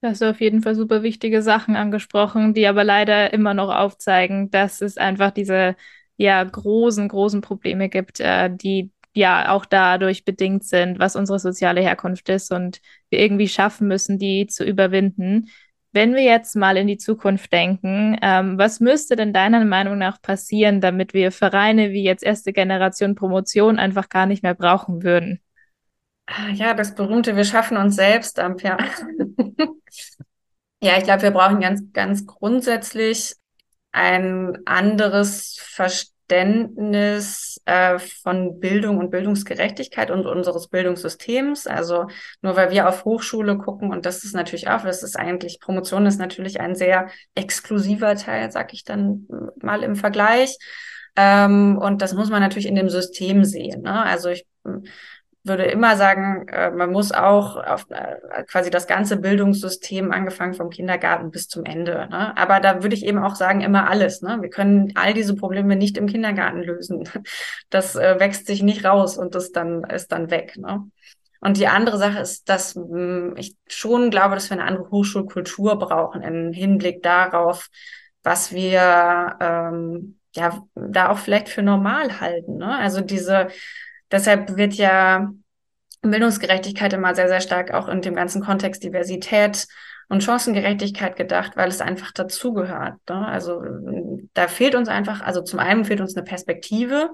[0.00, 4.50] Du hast auf jeden Fall super wichtige Sachen angesprochen, die aber leider immer noch aufzeigen,
[4.50, 5.74] dass es einfach diese
[6.16, 11.80] ja großen, großen Probleme gibt, äh, die ja auch dadurch bedingt sind, was unsere soziale
[11.80, 15.48] Herkunft ist und wir irgendwie schaffen müssen, die zu überwinden.
[15.92, 20.20] Wenn wir jetzt mal in die Zukunft denken, ähm, was müsste denn deiner Meinung nach
[20.20, 25.40] passieren, damit wir Vereine wie jetzt erste Generation Promotion einfach gar nicht mehr brauchen würden?
[26.26, 28.76] Ah, ja, das berühmte, wir schaffen uns selbst ab, ja.
[30.82, 33.36] ja, ich glaube, wir brauchen ganz, ganz grundsätzlich
[33.96, 41.66] ein anderes Verständnis äh, von Bildung und Bildungsgerechtigkeit und unseres Bildungssystems.
[41.66, 42.08] Also
[42.42, 46.04] nur weil wir auf Hochschule gucken und das ist natürlich auch, das ist eigentlich, Promotion
[46.04, 49.26] ist natürlich ein sehr exklusiver Teil, sag ich dann
[49.62, 50.58] mal im Vergleich.
[51.16, 53.80] Ähm, und das muss man natürlich in dem System sehen.
[53.80, 54.04] Ne?
[54.04, 54.44] Also ich
[55.46, 60.70] würde immer sagen, äh, man muss auch auf äh, quasi das ganze Bildungssystem, angefangen vom
[60.70, 62.08] Kindergarten bis zum Ende.
[62.10, 62.36] Ne?
[62.36, 64.22] Aber da würde ich eben auch sagen, immer alles.
[64.22, 64.38] Ne?
[64.40, 67.08] Wir können all diese Probleme nicht im Kindergarten lösen.
[67.70, 70.56] Das äh, wächst sich nicht raus und das dann ist dann weg.
[70.56, 70.88] Ne?
[71.40, 74.90] Und die andere Sache ist, dass mh, hm, ich schon glaube, dass wir eine andere
[74.90, 77.68] Hochschulkultur brauchen im Hinblick darauf,
[78.22, 82.58] was wir ähm, ja da auch vielleicht für normal halten.
[82.58, 82.76] Ne?
[82.76, 83.48] Also diese
[84.10, 85.30] Deshalb wird ja
[86.02, 89.66] Bildungsgerechtigkeit immer sehr, sehr stark auch in dem ganzen Kontext Diversität
[90.08, 92.94] und Chancengerechtigkeit gedacht, weil es einfach dazugehört.
[93.08, 93.26] Ne?
[93.26, 93.62] Also
[94.34, 97.10] da fehlt uns einfach, also zum einen fehlt uns eine Perspektive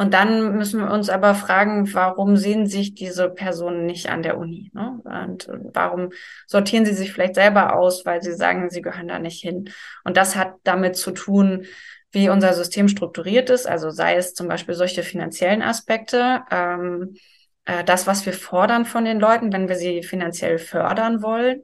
[0.00, 4.38] und dann müssen wir uns aber fragen, warum sehen sich diese Personen nicht an der
[4.38, 4.70] Uni?
[4.72, 4.98] Ne?
[5.04, 6.08] Und warum
[6.46, 9.68] sortieren sie sich vielleicht selber aus, weil sie sagen, sie gehören da nicht hin?
[10.02, 11.66] Und das hat damit zu tun,
[12.12, 17.16] wie unser System strukturiert ist, also sei es zum Beispiel solche finanziellen Aspekte, ähm,
[17.64, 21.62] äh, das, was wir fordern von den Leuten, wenn wir sie finanziell fördern wollen.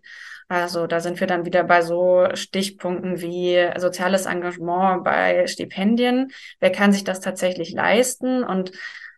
[0.49, 6.31] Also da sind wir dann wieder bei so Stichpunkten wie soziales Engagement bei Stipendien.
[6.61, 8.71] Wer kann sich das tatsächlich leisten und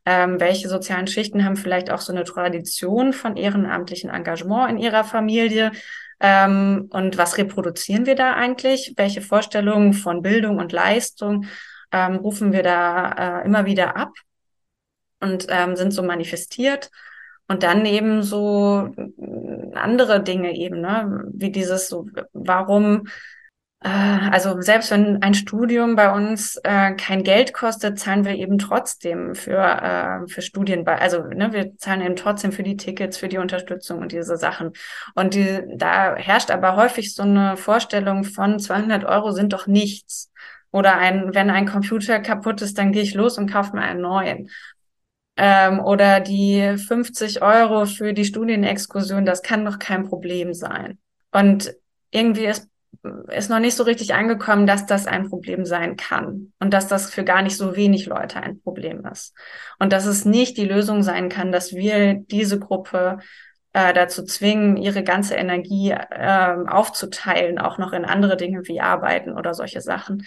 [0.07, 5.05] ähm, welche sozialen Schichten haben vielleicht auch so eine Tradition von ehrenamtlichen Engagement in ihrer
[5.05, 5.73] Familie?
[6.21, 8.95] Ähm, und was reproduzieren wir da eigentlich?
[8.97, 11.47] Welche Vorstellungen von Bildung und Leistung
[11.93, 14.13] ähm, rufen wir da äh, immer wieder ab
[15.21, 16.91] und ähm, sind so manifestiert?
[17.51, 21.25] Und dann eben so äh, andere Dinge eben, ne?
[21.33, 23.09] wie dieses so, warum,
[23.81, 29.37] also selbst wenn ein Studium bei uns äh, kein Geld kostet, zahlen wir eben trotzdem
[29.37, 33.39] für, äh, für Studien, also ne, wir zahlen eben trotzdem für die Tickets, für die
[33.39, 34.73] Unterstützung und diese Sachen.
[35.15, 40.33] Und die, da herrscht aber häufig so eine Vorstellung von 200 Euro sind doch nichts.
[40.71, 44.03] Oder ein, wenn ein Computer kaputt ist, dann gehe ich los und kaufe mir einen
[44.03, 44.51] neuen
[45.39, 50.99] ähm, oder die 50 Euro für die Studienexkursion, das kann doch kein Problem sein.
[51.31, 51.75] Und
[52.11, 52.69] irgendwie ist,
[53.29, 57.11] ist noch nicht so richtig angekommen, dass das ein Problem sein kann und dass das
[57.11, 59.35] für gar nicht so wenig Leute ein Problem ist.
[59.79, 63.19] Und dass es nicht die Lösung sein kann, dass wir diese Gruppe
[63.73, 69.33] äh, dazu zwingen, ihre ganze Energie äh, aufzuteilen, auch noch in andere Dinge wie Arbeiten
[69.33, 70.27] oder solche Sachen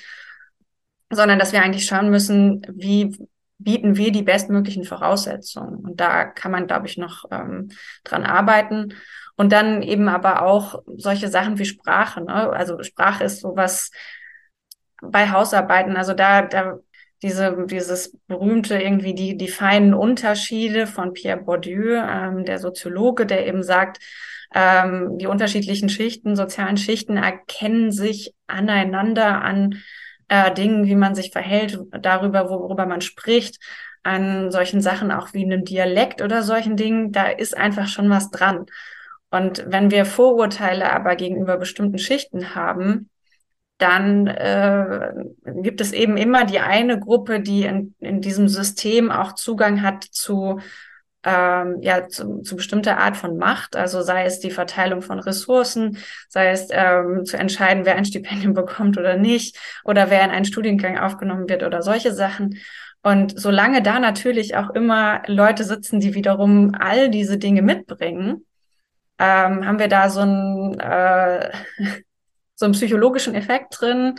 [1.11, 3.17] sondern dass wir eigentlich schauen müssen, wie
[3.59, 5.75] bieten wir die bestmöglichen Voraussetzungen.
[5.85, 7.69] Und da kann man, glaube ich, noch ähm,
[8.03, 8.93] dran arbeiten.
[9.41, 12.21] Und dann eben aber auch solche Sachen wie Sprache.
[12.21, 12.31] Ne?
[12.31, 13.89] Also Sprache ist sowas
[15.01, 15.97] bei Hausarbeiten.
[15.97, 16.77] Also da, da
[17.23, 23.47] diese, dieses berühmte irgendwie die, die feinen Unterschiede von Pierre Bourdieu, ähm, der Soziologe, der
[23.47, 23.97] eben sagt,
[24.53, 29.81] ähm, die unterschiedlichen Schichten, sozialen Schichten erkennen sich aneinander an
[30.27, 33.57] äh, Dingen, wie man sich verhält, darüber, worüber man spricht,
[34.03, 38.29] an solchen Sachen auch wie einem Dialekt oder solchen Dingen, da ist einfach schon was
[38.29, 38.67] dran.
[39.31, 43.09] Und wenn wir Vorurteile aber gegenüber bestimmten Schichten haben,
[43.77, 45.13] dann äh,
[45.61, 50.03] gibt es eben immer die eine Gruppe, die in, in diesem System auch Zugang hat
[50.03, 50.59] zu
[51.23, 55.97] ähm, ja zu, zu bestimmter Art von Macht, also sei es die Verteilung von Ressourcen,
[56.29, 60.45] sei es ähm, zu entscheiden, wer ein Stipendium bekommt oder nicht, oder wer in einen
[60.45, 62.57] Studiengang aufgenommen wird oder solche Sachen.
[63.03, 68.45] Und solange da natürlich auch immer Leute sitzen, die wiederum all diese Dinge mitbringen,
[69.21, 71.51] ähm, haben wir da so einen, äh,
[72.55, 74.15] so einen psychologischen Effekt drin,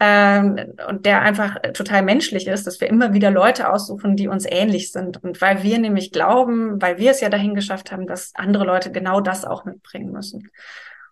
[0.00, 4.46] ähm, und der einfach total menschlich ist, dass wir immer wieder Leute aussuchen, die uns
[4.48, 5.22] ähnlich sind.
[5.22, 8.92] Und weil wir nämlich glauben, weil wir es ja dahin geschafft haben, dass andere Leute
[8.92, 10.50] genau das auch mitbringen müssen.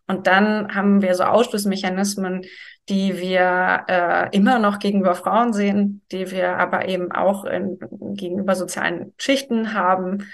[0.07, 2.42] Und dann haben wir so Ausschlussmechanismen,
[2.88, 7.81] die wir äh, immer noch gegenüber Frauen sehen, die wir aber eben auch in,
[8.14, 10.29] gegenüber sozialen Schichten haben,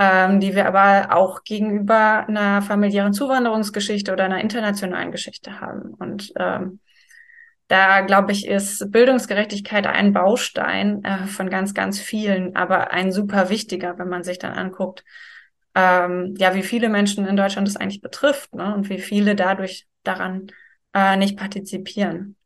[0.00, 5.92] ähm, die wir aber auch gegenüber einer familiären Zuwanderungsgeschichte oder einer internationalen Geschichte haben.
[5.92, 6.80] Und ähm,
[7.68, 13.50] da glaube ich, ist Bildungsgerechtigkeit ein Baustein äh, von ganz, ganz vielen, aber ein super
[13.50, 15.04] wichtiger, wenn man sich dann anguckt,
[15.74, 18.74] ähm, ja, wie viele Menschen in Deutschland das eigentlich betrifft ne?
[18.74, 20.46] und wie viele dadurch daran
[20.94, 22.36] äh, nicht partizipieren.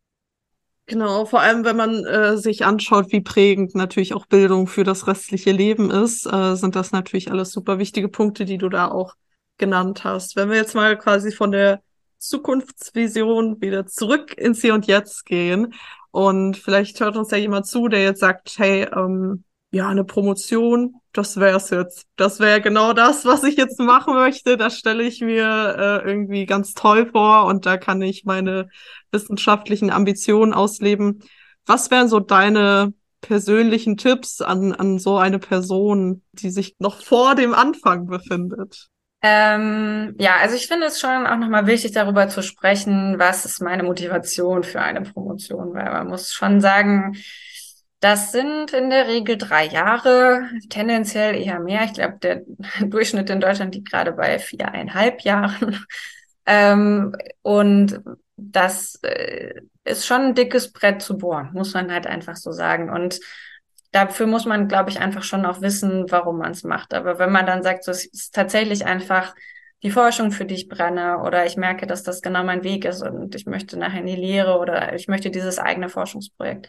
[0.86, 5.06] Genau, vor allem wenn man äh, sich anschaut, wie prägend natürlich auch Bildung für das
[5.06, 9.14] restliche Leben ist, äh, sind das natürlich alles super wichtige Punkte, die du da auch
[9.56, 10.36] genannt hast.
[10.36, 11.80] Wenn wir jetzt mal quasi von der
[12.24, 15.74] Zukunftsvision wieder zurück ins Hier und Jetzt gehen.
[16.10, 20.94] Und vielleicht hört uns ja jemand zu, der jetzt sagt, hey, ähm, ja, eine Promotion,
[21.12, 22.06] das wär's jetzt.
[22.16, 24.56] Das wäre genau das, was ich jetzt machen möchte.
[24.56, 28.68] Das stelle ich mir äh, irgendwie ganz toll vor und da kann ich meine
[29.14, 31.22] wissenschaftlichen Ambitionen ausleben.
[31.64, 37.34] Was wären so deine persönlichen Tipps an, an so eine Person, die sich noch vor
[37.34, 38.88] dem Anfang befindet?
[39.22, 43.62] Ähm, ja, also ich finde es schon auch nochmal wichtig, darüber zu sprechen, was ist
[43.62, 47.16] meine Motivation für eine Promotion, weil man muss schon sagen,
[48.00, 51.84] das sind in der Regel drei Jahre, tendenziell eher mehr.
[51.84, 52.42] Ich glaube, der
[52.86, 55.84] Durchschnitt in Deutschland liegt gerade bei viereinhalb Jahren.
[56.46, 58.02] Ähm, und
[58.36, 62.90] das äh, ist schon ein dickes Brett zu bohren, muss man halt einfach so sagen.
[62.90, 63.20] Und
[63.92, 66.94] dafür muss man, glaube ich, einfach schon auch wissen, warum man es macht.
[66.94, 69.34] Aber wenn man dann sagt, so, es ist tatsächlich einfach
[69.82, 73.02] die Forschung, für die ich brenne, oder ich merke, dass das genau mein Weg ist
[73.02, 76.68] und ich möchte nachher in die Lehre oder ich möchte dieses eigene Forschungsprojekt.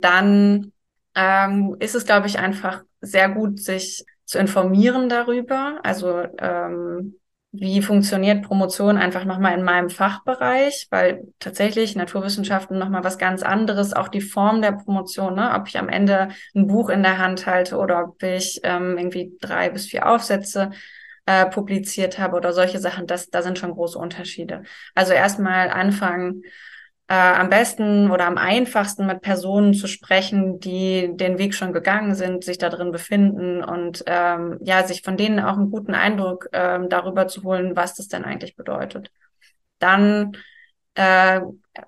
[0.00, 0.72] Dann
[1.14, 5.80] ähm, ist es, glaube ich, einfach sehr gut, sich zu informieren darüber.
[5.84, 7.14] Also ähm,
[7.52, 13.94] wie funktioniert Promotion einfach nochmal in meinem Fachbereich, weil tatsächlich Naturwissenschaften nochmal was ganz anderes,
[13.94, 15.52] auch die Form der Promotion, ne?
[15.54, 19.32] ob ich am Ende ein Buch in der Hand halte oder ob ich ähm, irgendwie
[19.40, 20.70] drei bis vier Aufsätze
[21.24, 24.64] äh, publiziert habe oder solche Sachen, das, da sind schon große Unterschiede.
[24.94, 26.42] Also erstmal anfangen,
[27.08, 32.14] äh, am besten oder am einfachsten mit Personen zu sprechen, die den Weg schon gegangen
[32.14, 36.48] sind, sich da drin befinden und ähm, ja, sich von denen auch einen guten Eindruck
[36.52, 39.10] ähm, darüber zu holen, was das denn eigentlich bedeutet.
[39.78, 40.36] Dann
[40.94, 41.40] äh,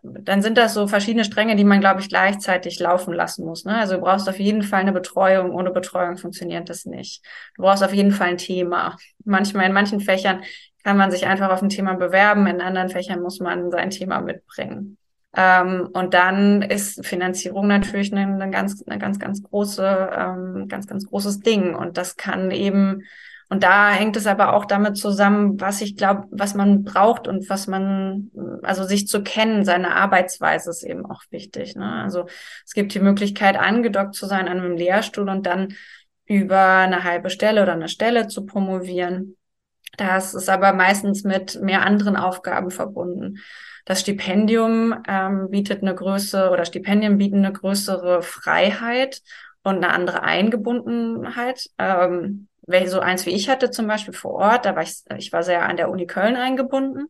[0.02, 3.64] dann sind das so verschiedene Stränge, die man, glaube ich, gleichzeitig laufen lassen muss.
[3.64, 3.76] Ne?
[3.76, 5.50] Also du brauchst auf jeden Fall eine Betreuung.
[5.50, 7.24] Ohne Betreuung funktioniert das nicht.
[7.56, 8.96] Du brauchst auf jeden Fall ein Thema.
[9.24, 10.42] Manchmal in manchen Fächern
[10.85, 14.20] kann man sich einfach auf ein Thema bewerben, in anderen Fächern muss man sein Thema
[14.20, 14.96] mitbringen.
[15.37, 20.87] Ähm, und dann ist Finanzierung natürlich eine, eine ganz, eine ganz, ganz große, ähm, ganz,
[20.87, 21.75] ganz großes Ding.
[21.75, 23.03] Und das kann eben,
[23.49, 27.49] und da hängt es aber auch damit zusammen, was ich glaube, was man braucht und
[27.49, 28.31] was man,
[28.62, 31.77] also sich zu kennen, seine Arbeitsweise ist eben auch wichtig.
[31.77, 32.03] Ne?
[32.03, 32.27] Also
[32.64, 35.75] es gibt die Möglichkeit, angedockt zu sein an einem Lehrstuhl und dann
[36.27, 39.37] über eine halbe Stelle oder eine Stelle zu promovieren.
[39.97, 43.38] Das ist aber meistens mit mehr anderen Aufgaben verbunden.
[43.85, 49.23] Das Stipendium ähm, bietet eine größere oder Stipendien bieten eine größere Freiheit
[49.62, 51.69] und eine andere Eingebundenheit.
[51.79, 52.49] Ähm,
[52.87, 55.69] so eins wie ich hatte zum Beispiel vor Ort, da war ich, ich war sehr
[55.69, 57.07] an der Uni Köln eingebunden.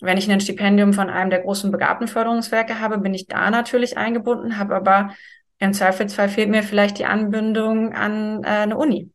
[0.00, 4.58] Wenn ich ein Stipendium von einem der großen Begabtenförderungswerke habe, bin ich da natürlich eingebunden,
[4.58, 5.14] habe aber
[5.58, 9.10] im Zweifelsfall fehlt mir vielleicht die Anbindung an äh, eine Uni.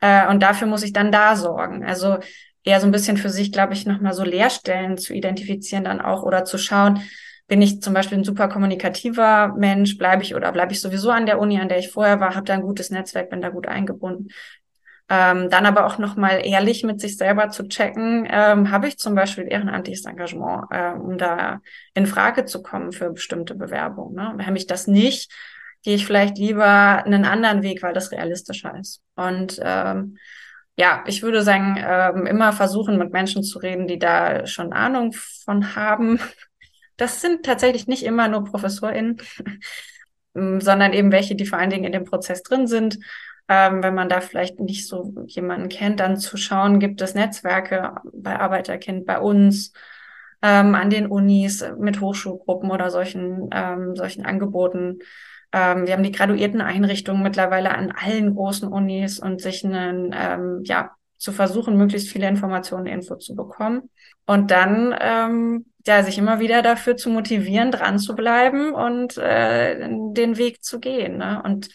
[0.00, 1.84] Äh, und dafür muss ich dann da sorgen.
[1.84, 2.18] Also
[2.64, 6.22] eher so ein bisschen für sich, glaube ich, nochmal so Leerstellen zu identifizieren dann auch
[6.22, 7.02] oder zu schauen,
[7.48, 11.26] bin ich zum Beispiel ein super kommunikativer Mensch, bleibe ich oder bleibe ich sowieso an
[11.26, 13.66] der Uni, an der ich vorher war, habe da ein gutes Netzwerk, bin da gut
[13.66, 14.28] eingebunden.
[15.08, 19.16] Ähm, dann aber auch nochmal ehrlich mit sich selber zu checken, ähm, habe ich zum
[19.16, 21.60] Beispiel ehrenamtliches Engagement, äh, um da
[21.94, 24.14] in Frage zu kommen für bestimmte Bewerbungen.
[24.14, 24.46] Ne?
[24.46, 25.32] Habe ich das nicht,
[25.82, 29.02] gehe ich vielleicht lieber einen anderen Weg, weil das realistischer ist.
[29.16, 30.18] Und ähm,
[30.76, 35.12] ja, ich würde sagen, ähm, immer versuchen, mit Menschen zu reden, die da schon Ahnung
[35.12, 36.18] von haben.
[36.96, 39.22] Das sind tatsächlich nicht immer nur ProfessorInnen,
[40.34, 42.98] sondern eben welche, die vor allen Dingen in dem Prozess drin sind.
[43.48, 47.94] Ähm, wenn man da vielleicht nicht so jemanden kennt, dann zu schauen, gibt es Netzwerke
[48.12, 49.72] bei Arbeiterkind, bei uns,
[50.42, 54.98] ähm, an den Unis, mit Hochschulgruppen oder solchen, ähm, solchen Angeboten
[55.52, 60.60] ähm, wir haben die graduierten Einrichtungen mittlerweile an allen großen Unis und sich einen, ähm,
[60.64, 63.90] ja, zu versuchen, möglichst viele Informationen, Info zu bekommen.
[64.26, 69.78] Und dann ähm, ja, sich immer wieder dafür zu motivieren, dran zu bleiben und äh,
[69.88, 71.18] den Weg zu gehen.
[71.18, 71.42] Ne?
[71.44, 71.68] Und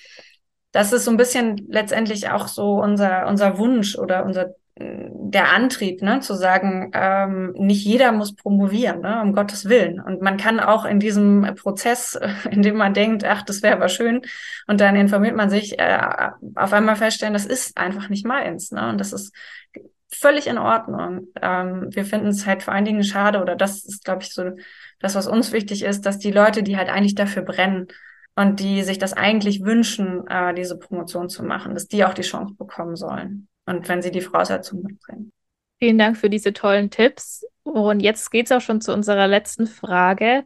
[0.72, 6.02] das ist so ein bisschen letztendlich auch so unser, unser Wunsch oder unser der Antrieb,
[6.02, 10.02] ne, zu sagen, ähm, nicht jeder muss promovieren, ne, um Gottes Willen.
[10.02, 12.20] Und man kann auch in diesem Prozess,
[12.52, 14.22] in dem man denkt, ach, das wäre aber schön,
[14.68, 18.90] und dann informiert man sich, äh, auf einmal feststellen, das ist einfach nicht meins, ne,
[18.90, 19.34] und das ist
[20.12, 21.28] völlig in Ordnung.
[21.42, 24.44] Ähm, wir finden es halt vor allen Dingen schade, oder das ist, glaube ich, so
[25.00, 27.88] das, was uns wichtig ist, dass die Leute, die halt eigentlich dafür brennen
[28.36, 32.24] und die sich das eigentlich wünschen, äh, diese Promotion zu machen, dass die auch die
[32.24, 35.32] Chance bekommen sollen und wenn sie die Voraussetzungen mitbringen.
[35.80, 37.46] Vielen Dank für diese tollen Tipps.
[37.64, 40.46] Und jetzt geht es auch schon zu unserer letzten Frage.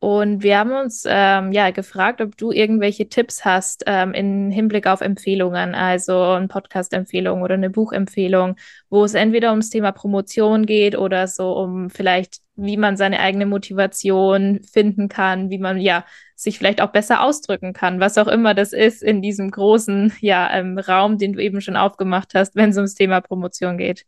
[0.00, 4.86] Und wir haben uns ähm, ja gefragt, ob du irgendwelche Tipps hast ähm, im Hinblick
[4.86, 8.54] auf Empfehlungen, also eine Podcast-Empfehlung oder eine Buchempfehlung,
[8.90, 13.46] wo es entweder ums Thema Promotion geht oder so um vielleicht, wie man seine eigene
[13.46, 16.04] Motivation finden kann, wie man ja
[16.38, 20.48] sich vielleicht auch besser ausdrücken kann, was auch immer das ist in diesem großen ja
[20.52, 24.06] ähm, Raum, den du eben schon aufgemacht hast, wenn es ums Thema Promotion geht.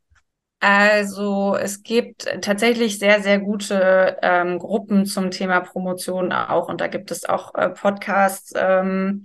[0.61, 6.69] Also es gibt tatsächlich sehr, sehr gute ähm, Gruppen zum Thema Promotion auch.
[6.69, 8.53] Und da gibt es auch äh, Podcasts.
[8.55, 9.25] Ähm,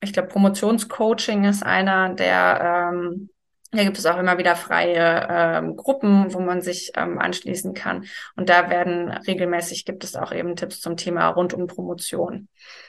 [0.00, 3.30] ich glaube, Promotionscoaching ist einer, der ähm,
[3.70, 8.06] da gibt es auch immer wieder freie ähm, Gruppen, wo man sich ähm, anschließen kann.
[8.34, 12.48] Und da werden regelmäßig gibt es auch eben Tipps zum Thema rund um Promotion.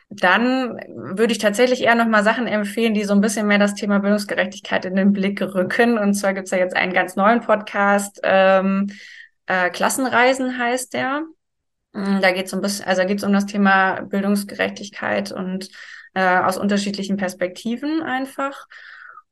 [0.09, 3.99] Dann würde ich tatsächlich eher nochmal Sachen empfehlen, die so ein bisschen mehr das Thema
[3.99, 5.97] Bildungsgerechtigkeit in den Blick rücken.
[5.97, 8.87] Und zwar gibt es ja jetzt einen ganz neuen Podcast, ähm,
[9.47, 11.23] äh, Klassenreisen heißt der.
[11.91, 15.69] Mm, da geht es um also geht es um das Thema Bildungsgerechtigkeit und
[16.13, 18.67] äh, aus unterschiedlichen Perspektiven einfach.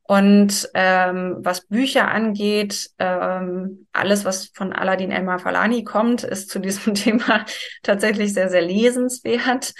[0.07, 6.59] Und ähm, was Bücher angeht, ähm, alles, was von Aladdin Elmar Falani kommt, ist zu
[6.59, 7.45] diesem Thema
[7.83, 9.73] tatsächlich sehr, sehr lesenswert.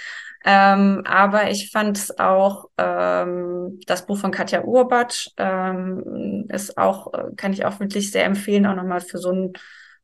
[0.44, 7.34] Ähm, aber ich fand auch, ähm, das Buch von Katja Urbatsch ähm, ist auch, äh,
[7.36, 9.52] kann ich auch wirklich sehr empfehlen, auch nochmal für so ein,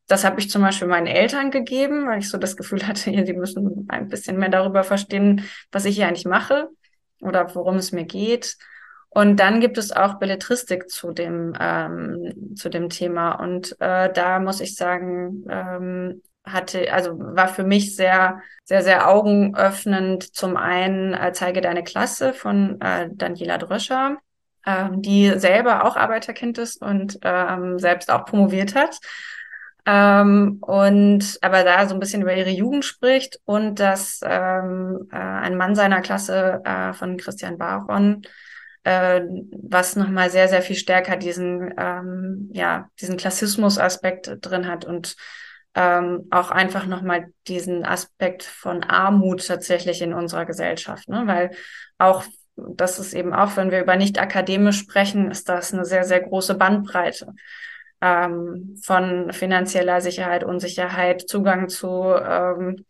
[0.07, 3.33] das habe ich zum Beispiel meinen Eltern gegeben, weil ich so das Gefühl hatte, die
[3.35, 6.68] müssen ein bisschen mehr darüber verstehen, was ich hier eigentlich mache
[7.20, 8.57] oder worum es mir geht.
[9.15, 13.33] Und dann gibt es auch Belletristik zu dem, ähm, zu dem Thema.
[13.33, 19.09] Und äh, da muss ich sagen, ähm, hatte, also war für mich sehr, sehr, sehr
[19.09, 20.35] augenöffnend.
[20.35, 24.19] Zum einen äh, Zeige deine Klasse von äh, Daniela Dröscher,
[24.67, 28.99] ähm, die selber auch Arbeiterkind ist und ähm, selbst auch promoviert hat.
[29.87, 35.17] Ähm, und aber da so ein bisschen über ihre Jugend spricht und dass ähm, äh,
[35.17, 38.23] ein Mann seiner Klasse äh, von Christian Baron
[38.85, 45.16] äh, was nochmal sehr, sehr viel stärker diesen, ähm, ja, diesen Klassismus-Aspekt drin hat und
[45.74, 51.22] ähm, auch einfach nochmal diesen Aspekt von Armut tatsächlich in unserer Gesellschaft, ne?
[51.26, 51.51] weil
[51.99, 52.24] auch
[52.57, 56.20] das ist eben auch, wenn wir über nicht akademisch sprechen, ist das eine sehr, sehr
[56.20, 57.35] große Bandbreite
[58.01, 62.85] ähm, von finanzieller Sicherheit, Unsicherheit, Zugang zu ähm,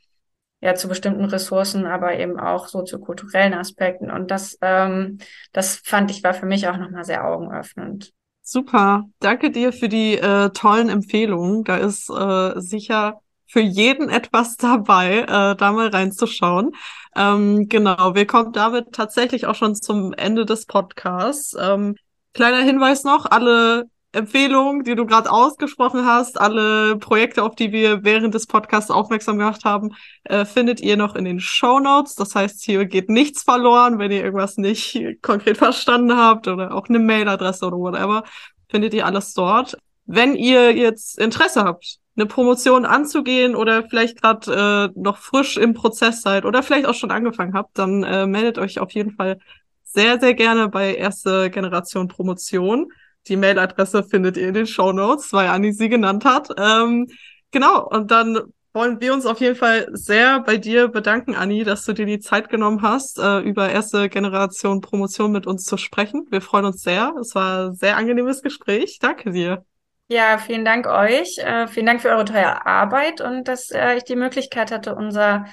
[0.65, 4.11] ja zu bestimmten Ressourcen, aber eben auch soziokulturellen Aspekten.
[4.11, 5.19] Und das, ähm,
[5.53, 8.12] das fand ich war für mich auch nochmal sehr augenöffnend.
[8.41, 11.65] Super, danke dir für die äh, tollen Empfehlungen.
[11.65, 16.73] Da ist äh, sicher für jeden etwas dabei, äh, da mal reinzuschauen.
[17.15, 21.55] Ähm, genau, wir kommen damit tatsächlich auch schon zum Ende des Podcasts.
[21.61, 21.97] Ähm,
[22.33, 23.85] kleiner Hinweis noch, alle
[24.15, 29.39] Empfehlungen, die du gerade ausgesprochen hast, alle Projekte, auf die wir während des Podcasts aufmerksam
[29.39, 29.91] gemacht haben,
[30.25, 32.15] äh, findet ihr noch in den Show Notes.
[32.15, 36.89] Das heißt, hier geht nichts verloren, wenn ihr irgendwas nicht konkret verstanden habt oder auch
[36.89, 38.25] eine Mailadresse oder whatever,
[38.69, 39.77] findet ihr alles dort.
[40.07, 45.75] Wenn ihr jetzt Interesse habt, eine Promotion anzugehen oder vielleicht gerade äh, noch frisch im
[45.75, 49.39] Prozess seid oder vielleicht auch schon angefangen habt, dann äh, meldet euch auf jeden Fall
[49.83, 52.93] sehr, sehr gerne bei erste Generation Promotion.
[53.29, 56.49] Die Mailadresse findet ihr in den Show Notes, weil Anni sie genannt hat.
[56.59, 57.09] Ähm,
[57.51, 58.41] genau, und dann
[58.75, 62.18] wollen wir uns auf jeden Fall sehr bei dir bedanken, Anni, dass du dir die
[62.18, 66.27] Zeit genommen hast, äh, über erste Generation Promotion mit uns zu sprechen.
[66.31, 67.14] Wir freuen uns sehr.
[67.20, 68.99] Es war ein sehr angenehmes Gespräch.
[69.01, 69.64] Danke dir.
[70.09, 71.39] Ja, vielen Dank euch.
[71.39, 75.47] Äh, vielen Dank für eure teure Arbeit und dass äh, ich die Möglichkeit hatte, unser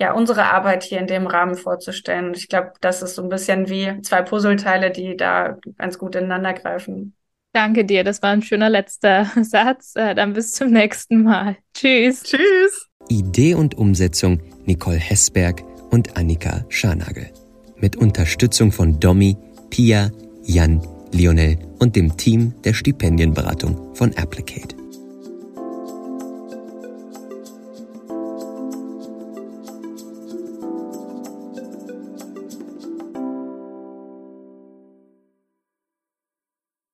[0.00, 2.26] ja, unsere Arbeit hier in dem Rahmen vorzustellen.
[2.26, 6.14] Und ich glaube, das ist so ein bisschen wie zwei Puzzleteile, die da ganz gut
[6.14, 7.14] ineinander greifen.
[7.52, 9.96] Danke dir, das war ein schöner letzter Satz.
[9.96, 11.56] Äh, dann bis zum nächsten Mal.
[11.74, 12.22] Tschüss.
[12.22, 12.88] Tschüss.
[13.08, 17.30] Idee und Umsetzung Nicole Hessberg und Annika Scharnagel.
[17.76, 19.36] Mit Unterstützung von Domi,
[19.70, 20.10] Pia,
[20.42, 20.82] Jan,
[21.12, 24.76] Lionel und dem Team der Stipendienberatung von Applicate.